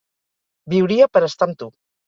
[0.75, 1.73] Viuria per estar amb tu.